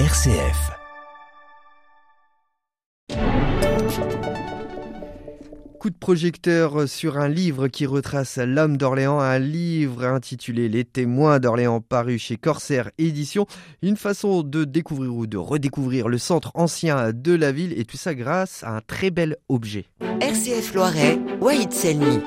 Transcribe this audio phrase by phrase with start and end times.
[0.00, 0.72] RCF.
[5.78, 11.38] Coup de projecteur sur un livre qui retrace l'homme d'Orléans, un livre intitulé Les témoins
[11.38, 13.46] d'Orléans paru chez Corsair Éditions,
[13.82, 17.96] une façon de découvrir ou de redécouvrir le centre ancien de la ville et tout
[17.96, 19.84] ça grâce à un très bel objet.
[20.20, 22.18] RCF Loiret, Wahid Selmi.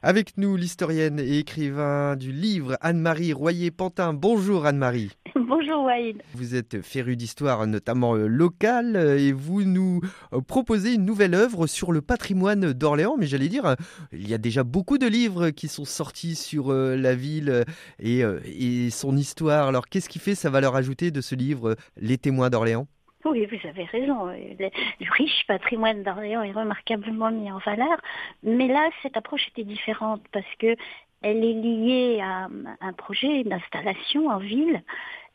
[0.00, 4.14] Avec nous, l'historienne et écrivain du livre Anne-Marie Royer-Pantin.
[4.14, 5.10] Bonjour Anne-Marie.
[5.34, 6.22] Bonjour Wahid.
[6.34, 10.00] Vous êtes féru d'histoire notamment euh, locale euh, et vous nous
[10.32, 13.16] euh, proposez une nouvelle œuvre sur le patrimoine d'Orléans.
[13.18, 13.74] Mais j'allais dire,
[14.12, 17.64] il y a déjà beaucoup de livres qui sont sortis sur la ville
[17.98, 19.66] et, et son histoire.
[19.66, 22.86] Alors qu'est-ce qui fait sa valeur ajoutée de ce livre, Les témoins d'Orléans?
[23.30, 24.26] Oui, vous avez raison.
[24.26, 24.70] Le,
[25.16, 27.98] riche patrimoine d'Orléans est remarquablement mis en valeur.
[28.42, 30.76] Mais là, cette approche était différente parce que
[31.22, 32.48] elle est liée à
[32.80, 34.82] un projet d'installation en ville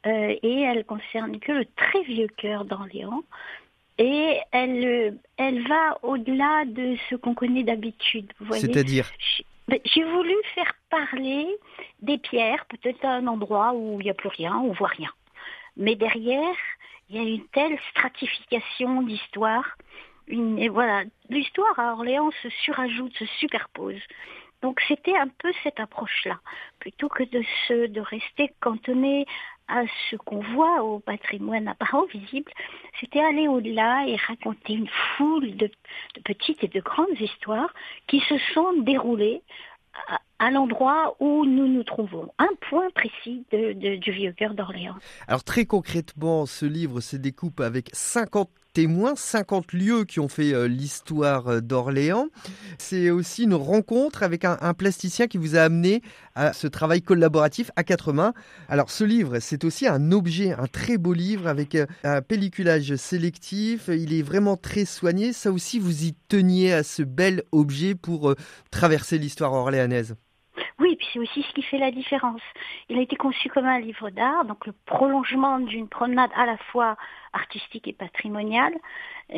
[0.05, 3.23] euh, et elle concerne que le très vieux cœur d'Orléans.
[3.97, 8.31] Et elle, elle va au-delà de ce qu'on connaît d'habitude.
[8.51, 9.11] C'est-à-dire
[9.85, 11.47] J'ai voulu faire parler
[12.01, 14.87] des pierres, peut-être à un endroit où il n'y a plus rien, où on voit
[14.87, 15.09] rien.
[15.77, 16.55] Mais derrière,
[17.09, 19.77] il y a une telle stratification d'histoire.
[20.27, 23.99] Et voilà, l'histoire à Orléans se surajoute, se superpose.
[24.61, 26.39] Donc c'était un peu cette approche-là,
[26.79, 29.25] plutôt que de se, de rester cantonné
[29.67, 32.51] à ce qu'on voit au patrimoine apparent visible,
[32.99, 35.69] c'était aller au-delà et raconter une foule de,
[36.23, 37.73] petites et de grandes histoires
[38.07, 39.41] qui se sont déroulées
[40.43, 44.95] à, l'endroit où nous nous trouvons, un point précis du vieux cœur d'Orléans.
[45.27, 50.53] Alors très concrètement, ce livre se découpe avec 50 témoins, 50 lieux qui ont fait
[50.53, 52.27] euh, l'histoire euh, d'Orléans.
[52.79, 56.01] C'est aussi une rencontre avec un, plasticien qui vous a amené
[56.35, 58.33] à ce travail collaboratif à quatre mains.
[58.67, 62.95] Alors ce livre, c'est aussi un objet, un très beau livre avec euh, un pelliculage
[62.95, 63.89] sélectif.
[63.89, 65.33] Il est vraiment très soigné.
[65.33, 68.33] Ça aussi, vous y teniez à ce bel objet pour
[68.71, 70.15] traverser l'histoire orléanaise.
[71.13, 72.41] C'est aussi ce qui fait la différence.
[72.89, 76.57] Il a été conçu comme un livre d'art, donc le prolongement d'une promenade à la
[76.57, 76.97] fois
[77.33, 78.73] artistique et patrimoniale.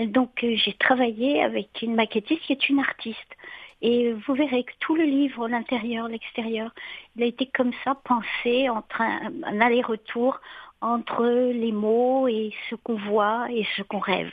[0.08, 3.36] Donc euh, j'ai travaillé avec une maquettiste qui est une artiste.
[3.82, 6.74] Et vous verrez que tout le livre, l'intérieur, l'extérieur,
[7.16, 10.40] il a été comme ça pensé entre un, un aller-retour
[10.86, 14.32] entre les mots et ce qu'on voit et ce qu'on rêve.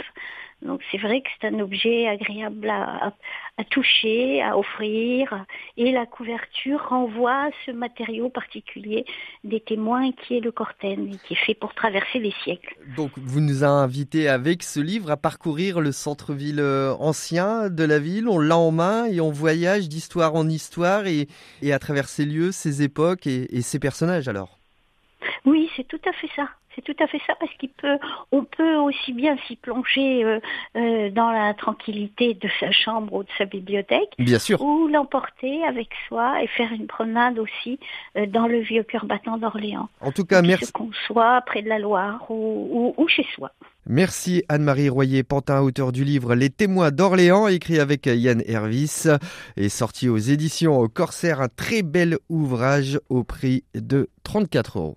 [0.62, 3.12] Donc c'est vrai que c'est un objet agréable à,
[3.70, 5.44] toucher, à offrir,
[5.76, 9.04] et la couverture renvoie à ce matériau particulier
[9.44, 12.76] des témoins qui est le corten, qui est fait pour traverser les siècles.
[12.96, 17.98] Donc vous nous invités avec ce livre à parcourir le centre-ville euh, ancien de la
[17.98, 21.26] ville, on l'a en main et on voyage d'histoire en histoire et,
[21.72, 24.61] à travers ces lieux, ces époques et, et ces personnages alors.
[25.44, 26.48] Oui, c'est tout à fait ça.
[26.74, 27.98] C'est tout à fait ça parce qu'il peut,
[28.30, 30.40] on peut aussi bien s'y plonger euh,
[30.76, 35.62] euh, dans la tranquillité de sa chambre ou de sa bibliothèque, bien sûr, ou l'emporter
[35.64, 37.78] avec soi et faire une promenade aussi
[38.16, 39.90] euh, dans le vieux cœur battant d'Orléans.
[40.00, 40.72] En tout cas, merci.
[40.72, 43.50] Qu'on soit près de la Loire ou, ou, chez soi.
[43.84, 49.08] Merci Anne-Marie Royer-Pantin, auteur du livre Les témoins d'Orléans, écrit avec Yann Hervis
[49.56, 54.96] et sorti aux éditions Corsair, un très bel ouvrage au prix de 34 euros.